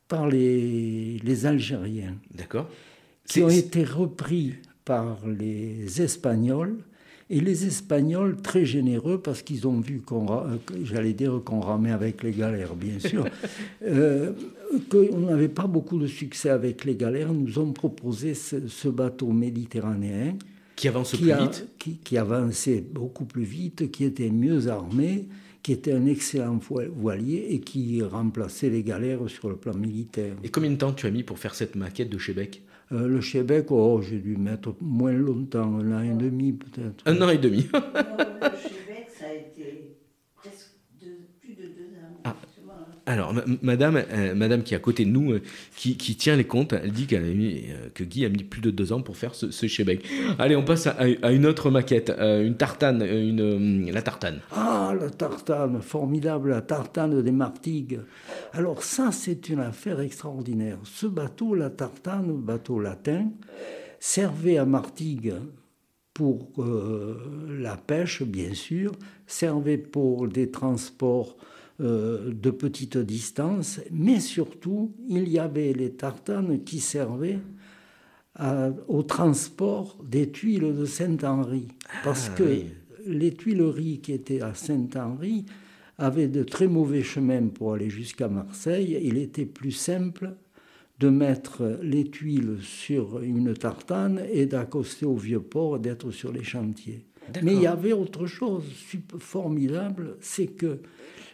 [0.07, 2.15] par les, les Algériens.
[2.33, 2.69] D'accord.
[3.27, 4.55] Qui ont été repris
[4.85, 6.77] par les Espagnols
[7.29, 10.25] et les Espagnols, très généreux, parce qu'ils ont vu qu'on,
[10.83, 13.25] j'allais dire qu'on ramait avec les galères, bien sûr,
[13.83, 14.31] euh,
[14.89, 20.37] qu'on n'avait pas beaucoup de succès avec les galères, nous ont proposé ce, bateau méditerranéen.
[20.77, 25.27] Qui avance plus vite qui, qui, avançait beaucoup plus vite, qui était mieux armé,
[25.63, 26.59] qui était un excellent
[26.95, 30.35] voilier et qui remplaçait les galères sur le plan militaire.
[30.43, 32.61] Et combien de temps tu as mis pour faire cette maquette de Chebec?
[32.91, 37.03] Euh, le Québec, oh, j'ai dû mettre moins longtemps, un an et demi peut-être.
[37.05, 37.63] Un an et demi.
[37.73, 37.79] le
[38.69, 39.97] Québec, ça a été
[40.35, 40.71] presque
[41.41, 42.21] plus de deux ans.
[42.23, 42.35] Ah.
[43.07, 45.41] Alors, madame, euh, madame qui est à côté de nous, euh,
[45.75, 47.65] qui, tient les comptes, elle dit mis,
[47.95, 49.65] que Guy a mis plus de deux ans pour faire ce, ce
[50.37, 54.39] Allez, on passe à, une autre maquette, une tartane, la tartane.
[54.51, 57.99] Ah, la tartane, formidable, la tartane des Martigues.
[58.53, 60.77] Alors ça, c'est une affaire extraordinaire.
[60.83, 63.29] Ce bateau, la Tartane, bateau latin,
[63.99, 65.35] servait à Martigues
[66.17, 67.15] pour euh,
[67.59, 68.91] la pêche, bien sûr,
[69.27, 71.37] servait pour des transports
[71.79, 77.39] euh, de petite distance, mais surtout, il y avait les tartanes qui servaient
[78.87, 81.69] au transport des tuiles de Saint-Henri.
[82.03, 82.61] Parce ah, que
[83.07, 85.45] les tuileries qui étaient à Saint-Henri
[85.97, 88.99] avait de très mauvais chemins pour aller jusqu'à Marseille.
[89.01, 90.35] Il était plus simple
[90.99, 96.43] de mettre les tuiles sur une tartane et d'accoster au vieux port, d'être sur les
[96.43, 97.05] chantiers.
[97.43, 98.63] Mais il y avait autre chose
[99.19, 100.79] formidable, c'est que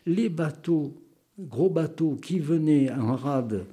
[0.05, 0.93] les bateaux,
[1.39, 3.65] gros bateaux qui venaient en rade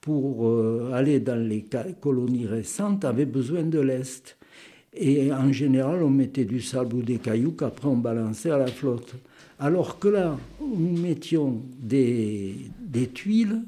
[0.00, 1.64] pour euh, aller dans les
[2.00, 4.36] colonies récentes avaient besoin de l'Est.
[4.94, 8.66] Et en général, on mettait du sable ou des cailloux qu'après on balançait à la
[8.66, 9.14] flotte.
[9.58, 13.62] Alors que là, nous mettions des, des tuiles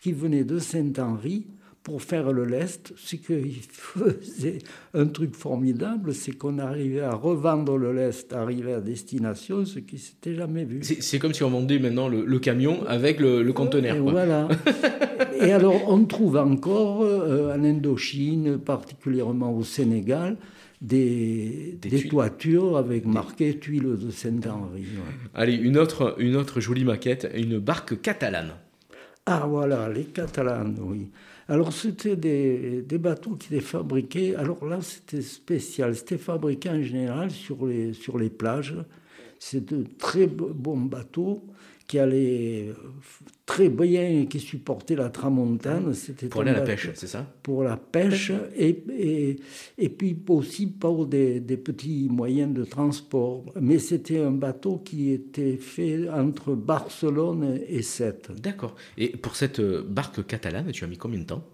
[0.00, 1.46] qui venaient de Saint-Henri
[1.84, 4.58] pour faire le lest, c'est qu'il faisait
[4.94, 9.98] un truc formidable, c'est qu'on arrivait à revendre le lest, arriver à destination, ce qui
[9.98, 10.80] s'était jamais vu.
[10.82, 13.98] C'est comme si on vendait maintenant le, camion avec le, conteneur.
[13.98, 14.48] Voilà.
[15.40, 20.38] Et alors, on trouve encore euh, en Indochine, particulièrement au Sénégal,
[20.80, 24.86] des, des, toitures avec marqué tuiles de Saint-Henri.
[25.34, 28.52] Allez, une autre, une autre jolie maquette, une barque catalane.
[29.26, 31.08] Ah voilà, les catalanes, oui.
[31.48, 37.30] Alors c'était des, bateaux qui étaient fabriqués, alors là c'était spécial, c'était fabriqué en général
[37.30, 38.74] sur les, sur les plages.
[39.38, 41.44] C'est de très bons bateaux
[41.86, 42.72] qui allait
[43.46, 45.92] très bien et qui supportait la tramontane.
[45.94, 47.26] C'était pour aller à la pêche, c'est ça?
[47.42, 49.36] Pour la pêche et, et,
[49.76, 53.44] et puis aussi pour des, des, petits moyens de transport.
[53.60, 58.30] Mais c'était un bateau qui était fait entre Barcelone et Sète.
[58.40, 58.74] D'accord.
[58.96, 61.44] Et pour cette barque catalane, tu as mis combien de temps?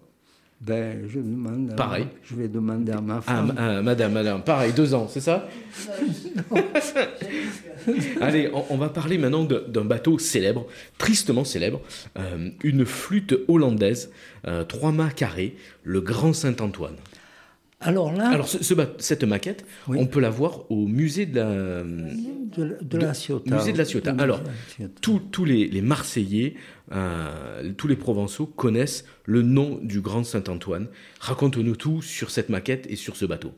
[0.61, 1.75] Ben, je demande.
[1.75, 2.05] Pareil.
[2.23, 3.53] je vais demander à ma femme.
[3.57, 5.49] Ah, madame, madame, pareil, deux ans, c'est ça
[8.21, 10.67] Allez, on, va parler maintenant d'un bateau célèbre,
[10.99, 11.81] tristement célèbre,
[12.19, 14.11] euh, une flûte hollandaise,
[14.47, 16.95] euh, trois mâts carrés, le Grand Saint-Antoine.
[17.81, 18.29] Alors là.
[18.29, 21.83] Alors, cette maquette, on peut la voir au musée de la.
[21.83, 23.55] De, la Ciotat.
[23.55, 24.15] Musée de la Ciotat.
[24.19, 24.41] Alors,
[25.01, 26.55] tous les, Marseillais,
[26.91, 30.87] euh, tous les Provençaux connaissent le nom du grand Saint-Antoine.
[31.19, 33.51] Raconte-nous tout sur cette maquette et sur ce bateau.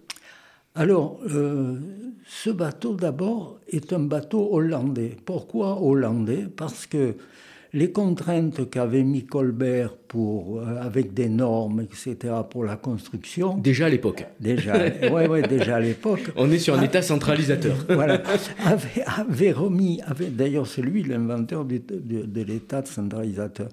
[0.76, 1.78] Alors, euh,
[2.26, 5.18] ce bateau d'abord est un bateau hollandais.
[5.26, 6.48] Pourquoi hollandais?
[6.56, 7.16] Parce que
[7.74, 13.58] les contraintes qu'avait mis Colbert pour, euh, avec des normes, etc., pour la construction.
[13.58, 14.26] Déjà à l'époque.
[14.40, 14.74] Déjà,
[15.12, 16.32] ouais, ouais, déjà à l'époque.
[16.36, 17.76] On est sur un État centralisateur.
[17.90, 18.22] voilà.
[19.18, 23.70] Avait, remis, avait, d'ailleurs, c'est lui l'inventeur de, de, l'État centralisateur.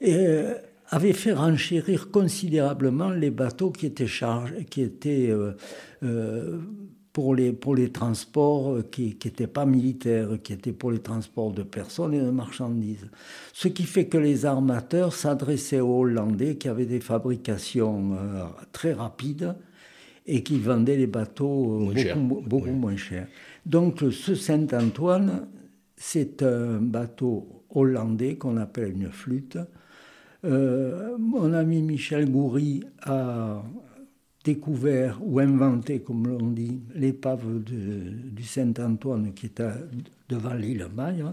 [0.00, 0.54] Et, euh,
[0.90, 6.60] avait fait renchérir considérablement les bateaux qui étaient chargés, qui étaient euh,
[7.14, 11.52] pour les, pour les transports euh, qui n'étaient pas militaires, qui étaient pour les transports
[11.52, 13.08] de personnes et de marchandises.
[13.52, 18.92] Ce qui fait que les armateurs s'adressaient aux Hollandais qui avaient des fabrications euh, très
[18.92, 19.54] rapides
[20.26, 23.28] et qui vendaient les bateaux euh, beaucoup, moins chers.
[23.64, 25.46] Donc ce Saint-Antoine,
[25.96, 29.58] c'est un bateau hollandais qu'on appelle une flûte.
[30.42, 33.62] mon ami Michel Goury a
[34.44, 39.62] découvert ou inventé, comme l'on dit, l'épave du Saint-Antoine qui est
[40.28, 41.24] devant l'île Maille.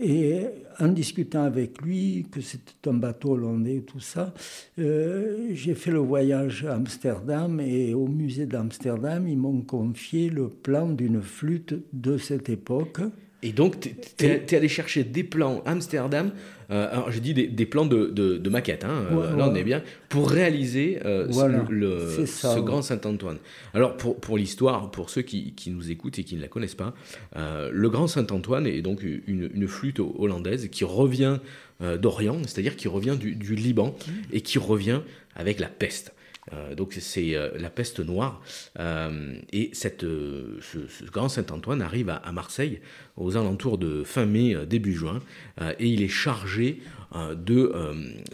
[0.00, 0.46] Et
[0.78, 4.32] en discutant avec lui, que c'était un bateau hollandais, tout ça,
[4.78, 10.48] euh, j'ai fait le voyage à Amsterdam et au musée d'Amsterdam, ils m'ont confié le
[10.48, 13.00] plan d'une flûte de cette époque.
[13.42, 13.78] Et donc,
[14.16, 16.32] tu es, allé chercher des plans Amsterdam,
[16.70, 19.82] euh, alors j'ai dit des, plans de, de, maquettes, hein, euh, là on est bien,
[20.08, 21.26] pour réaliser euh,
[21.70, 23.38] le, ce grand Saint-Antoine.
[23.74, 26.74] Alors pour, pour l'histoire, pour ceux qui, qui, nous écoutent et qui ne la connaissent
[26.74, 26.94] pas,
[27.36, 31.38] le grand Saint-Antoine est donc une, une, flûte hollandaise qui revient
[31.80, 34.12] d'Orient, c'est-à-dire qui revient du, du Liban mmh.
[34.32, 35.00] et qui revient
[35.36, 36.12] avec la peste.
[36.52, 38.40] Euh, donc c'est euh, la peste noire.
[38.78, 42.80] Euh, et cette, ce, grand Saint-Antoine arrive à, Marseille
[43.18, 45.20] aux alentours de fin mai, début juin,
[45.60, 46.80] et il est chargé
[47.14, 47.72] de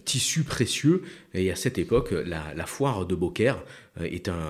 [0.04, 1.02] tissus précieux.
[1.32, 3.62] Et à cette époque, la, foire de Beaucaire
[4.00, 4.40] est un,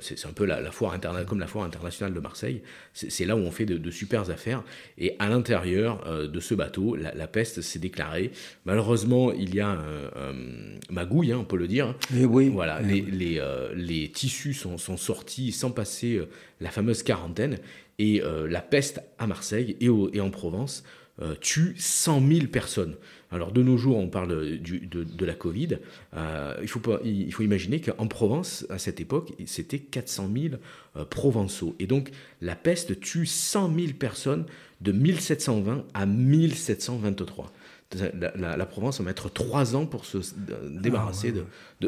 [0.00, 2.62] c'est un peu la, foire comme la foire internationale de Marseille.
[2.92, 4.62] C'est là où on fait de, super affaires.
[4.98, 8.30] Et à l'intérieur de ce bateau, la, peste s'est déclarée.
[8.64, 10.34] Malheureusement, il y a un,
[10.90, 11.94] magouille, hein, on peut le dire.
[12.14, 12.48] Et eh oui.
[12.48, 16.28] Voilà, eh les, les, euh, les tissus sont, sont, sortis sans passer euh,
[16.60, 17.58] la fameuse quarantaine.
[17.98, 20.84] Et euh, la peste à Marseille et, et en Provence
[21.40, 22.96] tue 100 000 personnes.
[23.30, 25.78] Alors de nos jours, on parle du, de, de, la Covid.
[26.60, 30.28] il, faut pas, il faut imaginer qu'en Provence, à cette époque, c'était 400
[30.96, 31.76] 000 provençaux.
[31.78, 34.44] Et donc la peste tue 100 000 personnes
[34.80, 37.52] de 1720 à 1723
[38.34, 40.18] la, Provence va mettre trois ans pour se
[40.68, 41.40] débarrasser ah,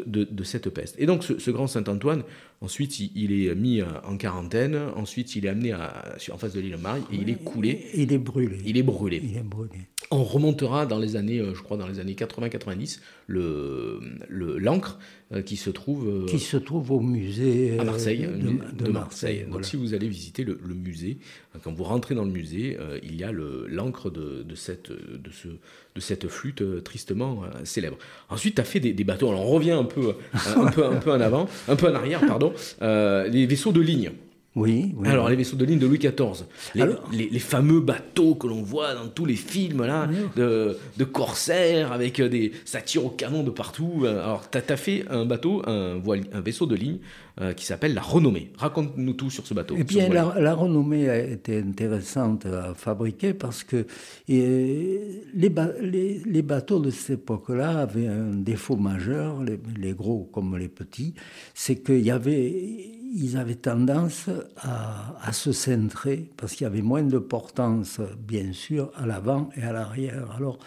[0.05, 0.95] de, cette peste.
[0.97, 2.23] Et donc ce, grand Saint-Antoine,
[2.61, 6.77] ensuite il, est mis en quarantaine, ensuite il est amené à, en face de l'île
[6.77, 7.85] Marie et il est coulé.
[7.93, 8.59] Il est brûlé.
[8.65, 9.21] Il est brûlé.
[9.23, 9.87] Il est brûlé.
[10.09, 14.99] On remontera dans les années, euh, je crois dans les années 80-90, le l'encre
[15.33, 19.45] euh, qui se trouve euh, qui se trouve au musée à Marseille, de, Marseille.
[19.51, 21.17] Donc si vous allez visiter le, musée,
[21.61, 25.99] quand vous rentrez dans le musée, il y a l'encre de, cette de ce de
[25.99, 27.97] cette flûte tristement célèbre.
[28.29, 29.29] Ensuite, tu as fait des, bateaux.
[29.29, 30.13] Alors on revient un peu
[30.59, 32.53] un peu un peu en avant, un peu en arrière, pardon.
[32.81, 34.11] les vaisseaux de ligne.
[34.57, 35.07] Oui, oui.
[35.07, 38.95] Alors, les vaisseaux de ligne de Louis XIV, les, les, fameux bateaux que l'on voit
[38.95, 42.51] dans tous les films là, de, de, corsaires avec euh, des.
[42.65, 44.05] ça tire au canon de partout.
[44.07, 46.01] Alors, tu as, fait un bateau, un,
[46.33, 46.97] un vaisseau de ligne
[47.39, 48.49] euh, qui s'appelle la Renommée.
[48.57, 49.75] Raconte-nous tout sur ce bateau.
[49.77, 53.85] Eh bien, la, Renommée a été intéressante à fabriquer parce que
[54.27, 60.57] les, les, les, bateaux de cette époque-là avaient un défaut majeur, les, les gros comme
[60.57, 61.13] les petits,
[61.53, 67.01] c'est qu'il y avait ils avaient tendance à, se centrer parce qu'il y avait moins
[67.01, 70.31] de portance, bien sûr, à l'avant et à l'arrière.
[70.37, 70.59] Alors,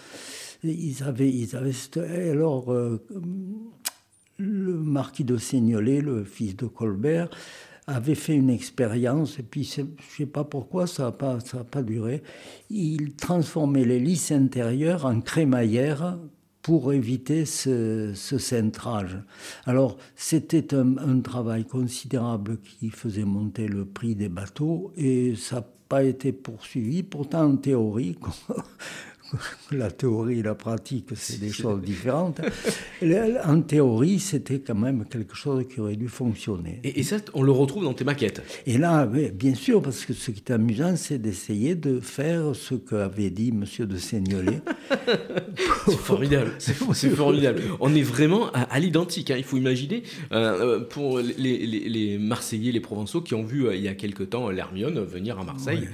[0.64, 3.00] ils avaient, ils avaient alors euh,
[4.36, 7.30] le marquis de Seignelay, le fils de Colbert,
[7.86, 9.86] avait fait une expérience, et puis je ne
[10.16, 11.38] sais pas pourquoi, ça n'a pas,
[11.70, 12.22] pas duré.
[12.68, 16.18] Il transformait les lisses intérieures en crémaillère
[16.70, 19.18] pour éviter ce, centrage.
[19.66, 25.66] Alors, c'était un, travail considérable qui faisait monter le prix des bateaux et ça n'a
[25.88, 27.02] pas été poursuivi.
[27.02, 28.16] Pourtant, en théorie,
[29.72, 32.40] la théorie et la pratique, c'est des choses différentes.
[33.44, 36.80] en théorie, c'était quand même quelque chose qui aurait dû fonctionner.
[36.84, 40.30] Et, ça, on le retrouve dans tes maquettes Et là, bien sûr, parce que ce
[40.30, 43.64] qui est amusant, c'est d'essayer de faire ce qu'avait dit M.
[43.86, 44.60] de Seignelay.
[45.86, 46.74] c'est formidable, c'est
[47.10, 47.62] formidable.
[47.80, 49.30] On est vraiment à, l'identique.
[49.30, 49.36] Hein.
[49.38, 53.82] Il faut imaginer, euh, euh, pour les, Marseillais, les Provençaux qui ont vu euh, il
[53.82, 55.88] y a quelque temps l'Hermione venir à Marseille,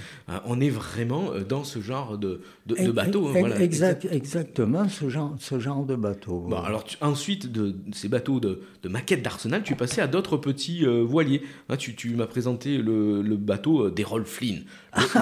[0.44, 3.25] on est vraiment dans ce genre de, de bateau.
[3.34, 6.46] Exact, exactement ce genre, ce genre de bateau.
[6.48, 10.84] Bon, alors ensuite de, ces bateaux de, de maquette d'arsenal, tu passais à d'autres petits
[10.84, 11.42] euh, voiliers.
[11.68, 14.64] Hein, tu, tu m'as présenté le, le bateau d'Errol Flynn,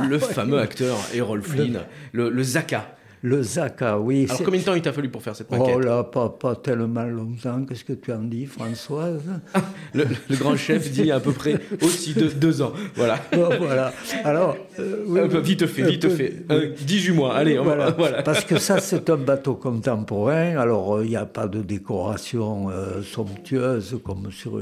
[0.08, 1.80] le, fameux acteur Errol Flynn,
[2.12, 2.96] le, le Zaka.
[3.24, 4.26] Le Zaka, oui.
[4.28, 6.56] Alors combien de temps il t'a fallu pour faire cette maquette Oh là, pas, pas
[6.56, 7.64] tellement longtemps.
[7.64, 9.22] Qu'est-ce que tu en dis, Françoise?
[9.94, 12.74] Le, grand chef dit à peu près aussi de, deux ans.
[12.94, 13.18] Voilà.
[13.32, 13.94] voilà.
[14.24, 16.44] Alors, euh, vite fait, vite fait.
[16.84, 17.90] 18 mois, allez, voilà.
[17.96, 18.22] voilà.
[18.22, 20.58] Parce que ça, c'est un bateau contemporain.
[20.58, 24.60] Alors, euh, il n'y a pas de décoration euh, somptueuse comme sur,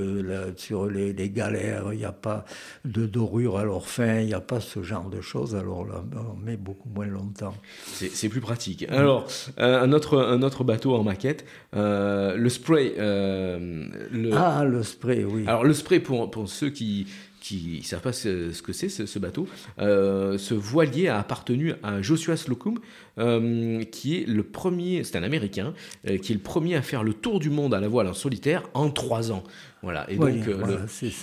[0.55, 1.87] sur les, galères.
[1.93, 2.45] Il n'y a pas
[2.85, 4.21] de dorure à leur fin.
[4.21, 5.57] Il n'y a pas ce genre de choses.
[5.57, 7.55] Alors là, on met beaucoup moins longtemps.
[7.91, 8.52] C'est plus pratique
[8.89, 9.27] alors,
[9.59, 12.95] euh, un, autre, un autre bateau en maquette, euh, le spray.
[12.99, 13.87] Euh,
[14.35, 15.45] ah, le spray, oui.
[15.47, 17.07] Alors, le spray, pour, pour ceux qui
[17.41, 22.37] qui ne savent pas ce, que c'est, ce, bateau, ce voilier a appartenu à Joshua
[22.37, 22.79] Slocum,
[23.17, 27.41] qui est le premier, c'est un Américain, qui est le premier à faire le tour
[27.41, 29.43] du monde à la voile en solitaire en trois ans.
[29.83, 30.09] Voilà.
[30.09, 30.37] Et donc,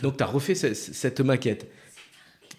[0.03, 1.71] donc tu as refait cette maquette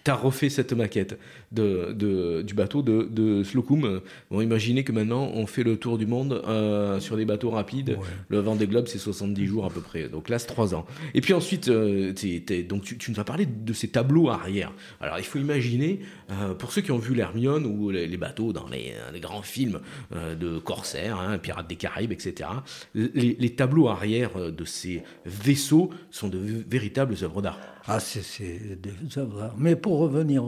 [0.05, 1.19] tu as refait cette maquette
[1.53, 4.01] de, du bateau de, de Slocum.
[4.31, 7.99] Bon, imaginez que maintenant, on fait le tour du monde euh, sur des bateaux rapides.
[8.29, 10.09] Le vent des globes, c'est 70 jours à peu près.
[10.09, 10.87] Donc là, c'est 3 ans.
[11.15, 12.13] Et puis ensuite, euh,
[12.69, 14.73] donc tu, tu, nous as parlé de ces tableaux arrière.
[15.01, 18.69] Alors, il faut imaginer, euh, pour ceux qui ont vu l'Hermione ou les, bateaux dans
[18.69, 19.81] les, grands films
[20.13, 22.51] de corsaires, hein, Pirates des Caraïbes, etc.,
[22.95, 27.59] les, les tableaux arrière de ces vaisseaux sont de véritables œuvres d'art.
[27.87, 29.55] Ah, c'est des œuvres.
[29.59, 30.45] Mais pour revenir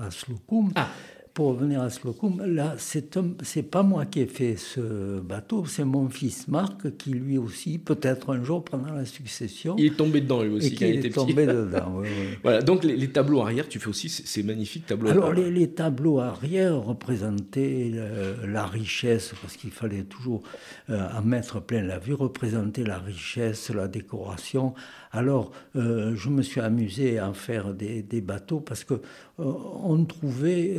[0.00, 0.88] à Slocum, ah
[1.34, 6.08] pour revenir à Slocum, là, c'est pas moi qui ai fait ce bateau, c'est mon
[6.08, 10.44] fils Marc qui lui aussi, peut-être un jour pendant la succession, il est tombé dedans
[10.44, 10.76] lui aussi.
[10.80, 12.02] il est tombé dedans.
[12.44, 12.62] Voilà.
[12.62, 15.10] Donc les, tableaux arrière, tu fais aussi ces magnifiques tableaux.
[15.10, 20.42] Alors les, tableaux arrière représentaient euh, la richesse, parce qu'il fallait toujours
[20.88, 24.74] euh, en mettre plein la vue, représenter la richesse, la décoration.
[25.16, 29.00] Alors euh, je me suis amusé à en faire des, bateaux parce que
[29.38, 30.76] on trouvait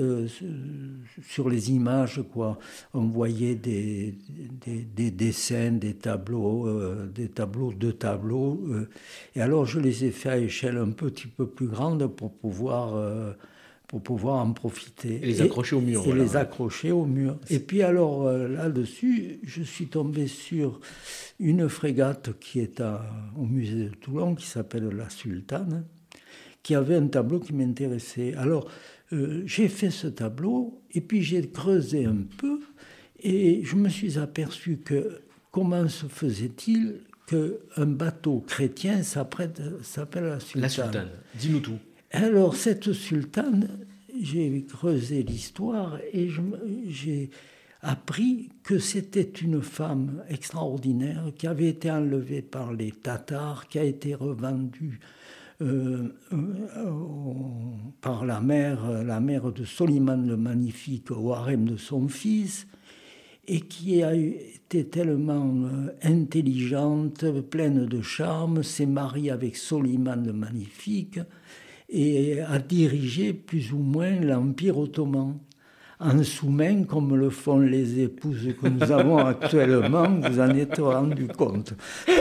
[1.21, 2.57] sur les images, quoi.
[2.93, 4.15] On voyait des,
[4.65, 8.61] des, dessins, des tableaux, euh, des tableaux, deux tableaux.
[8.69, 8.89] Euh.
[9.35, 12.95] et alors, je les ai fait à échelle un petit peu plus grande pour pouvoir,
[12.95, 13.33] euh,
[13.87, 15.19] pour pouvoir en profiter.
[15.21, 16.03] Et les accrocher au mur.
[16.07, 17.37] Et les accrocher au mur.
[17.49, 20.79] Et puis, alors, là-dessus, je suis tombé sur
[21.39, 22.81] une frégate qui est
[23.37, 25.85] au musée de Toulon, qui s'appelle la Sultane,
[26.63, 28.33] qui avait un tableau qui m'intéressait.
[28.35, 28.67] Alors,
[29.13, 32.59] euh, j'ai fait ce tableau et puis j'ai creusé un peu
[33.21, 35.21] et je me suis aperçu que
[35.51, 39.53] comment se faisait-il qu'un bateau chrétien s'appelle
[40.15, 41.79] la sultane La sultane, dis-nous tout.
[42.15, 43.67] Alors cette sultane,
[44.17, 46.29] j'ai creusé l'histoire et
[46.87, 47.29] j'ai
[47.81, 53.83] appris que c'était une femme extraordinaire qui avait été enlevée par les Tatars, qui a
[53.83, 55.01] été revendue
[55.61, 56.93] euh, euh,
[57.99, 62.65] par la mère, la mère de Soliman le Magnifique au harem de son fils,
[63.45, 70.31] et qui a été tellement euh, intelligente, pleine de charme, s'est mariée avec Soliman le
[70.31, 71.19] Magnifique,
[71.95, 75.37] et a dirigé plus ou moins l'Empire ottoman.
[75.97, 81.27] En sous-main, comme le font les épouses que nous avons actuellement, vous en êtes rendu
[81.27, 81.73] compte.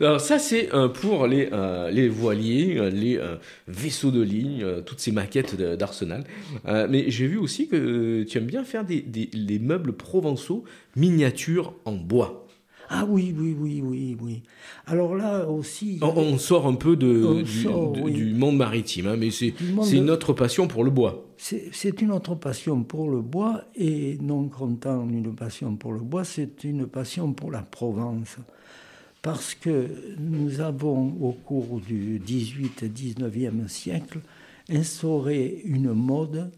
[0.00, 3.20] Alors ça c'est euh, pour les, euh, les voiliers, euh, les
[3.66, 6.24] vaisseaux de ligne, toutes ces maquettes d'Arsenal.
[6.66, 10.64] mais j'ai vu aussi que tu aimes bien faire des, des, meubles provençaux
[10.96, 12.45] miniatures en bois.
[12.88, 14.42] Ah oui, oui, oui, oui, oui.
[14.86, 15.98] Alors là aussi...
[16.02, 19.54] On, sort un peu de, du, monde maritime, hein, mais c'est
[19.92, 21.26] une autre passion pour le bois.
[21.36, 26.24] C'est une autre passion pour le bois, et non content d'une passion pour le bois,
[26.24, 28.38] c'est une passion pour la Provence
[29.26, 29.88] parce que
[30.20, 34.20] nous avons, au cours du 18 et 19e siècle,
[34.70, 36.52] instauré une mode,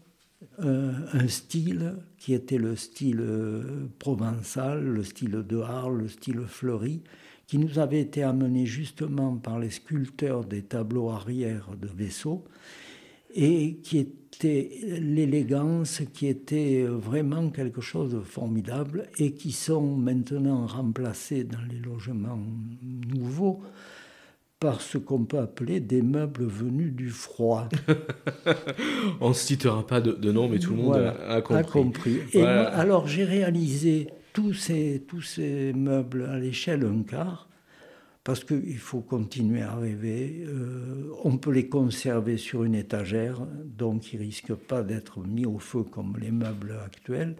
[0.63, 6.41] euh, un style qui était le style euh, provençal, le style de Arles, le style
[6.47, 7.01] fleuri,
[7.47, 12.45] qui nous avait été amené justement par les sculpteurs des tableaux arrière de vaisseaux
[13.33, 14.13] et qui est
[14.43, 21.79] l'élégance qui était vraiment quelque chose de formidable et qui sont maintenant remplacés dans les
[21.79, 22.39] logements
[23.07, 23.61] nouveaux
[24.59, 27.69] par ce qu'on peut appeler des meubles venus du froid.
[29.21, 32.19] On ne citera pas de, nom, mais tout le monde a, compris.
[32.33, 37.47] Et alors j'ai réalisé tous ces, tous ces meubles à l'échelle un quart
[38.25, 40.43] parce qu'il faut continuer à rêver.
[40.45, 45.45] Euh, on peut les conserver sur une étagère, donc ils ne risquent pas d'être mis
[45.45, 47.37] au feu comme les meubles actuels.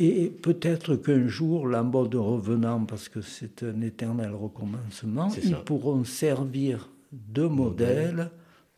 [0.00, 6.04] Et peut-être qu'un jour, la mode revenant, parce que c'est un éternel recommencement, ils pourront
[6.04, 8.30] servir de modèle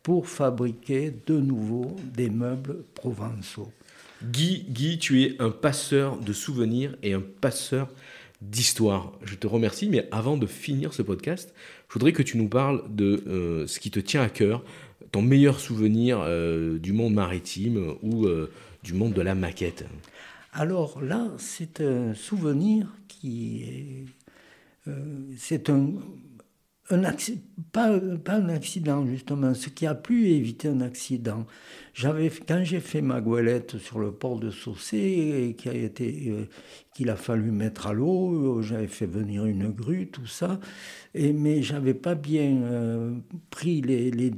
[0.03, 3.71] pour fabriquer de nouveau des meubles provençaux.
[4.21, 7.89] Guy, Guy, tu es un passeur de souvenirs et un passeur
[8.41, 9.13] d'histoire.
[9.23, 11.53] Je te remercie, mais avant de finir ce podcast,
[11.87, 14.63] je voudrais que tu nous parles de euh, ce qui te tient à cœur,
[15.13, 18.51] ton meilleur souvenir euh, du monde maritime ou euh,
[18.83, 19.85] du monde de la maquette.
[20.55, 24.05] Alors là, c'est un souvenir qui
[24.85, 24.91] est...
[25.35, 25.93] c'est un,
[27.71, 31.45] pas, un accident justement, ce qui a pu éviter un accident.
[31.93, 36.45] J'avais, quand j'ai fait ma goélette sur le port de Saucé, a euh,
[36.93, 40.59] qu'il a fallu mettre à l'eau, j'avais fait venir une grue, tout ça,
[41.15, 43.15] mais j'avais pas bien euh,
[43.49, 44.29] pris les,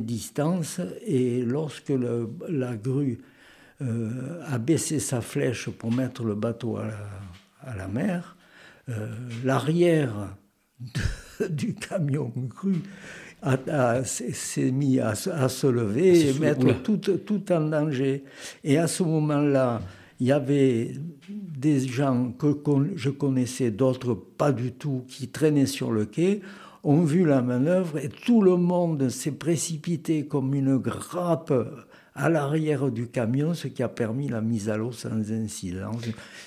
[0.00, 1.92] distances, et lorsque
[2.48, 3.18] la grue
[3.80, 8.36] euh, a baissé sa flèche pour mettre le bateau à la, à la mer,
[9.44, 10.34] l'arrière
[11.50, 12.76] du camion cru
[14.04, 18.24] s'est mis à, se lever et mettre tout, tout, en danger.
[18.64, 19.80] Et à ce moment-là,
[20.20, 20.92] il y avait
[21.28, 22.56] des gens que
[22.96, 26.40] je connaissais, d'autres pas du tout, qui traînaient sur le quai,
[26.82, 31.52] ont vu la manœuvre et tout le monde s'est précipité comme une grappe
[32.18, 35.92] à l'arrière du camion, ce qui a permis la mise à l'eau sans incident.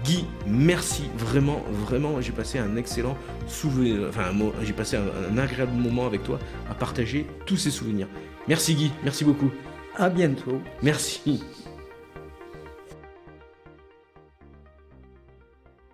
[0.03, 2.21] Guy, merci vraiment, vraiment.
[2.21, 4.25] J'ai passé un excellent souvenir, enfin,
[4.61, 6.37] j'ai passé un, agréable moment avec toi
[6.69, 8.07] à partager tous ces souvenirs.
[8.47, 9.49] Merci Guy, merci beaucoup.
[9.95, 10.61] À bientôt.
[10.83, 11.41] Merci.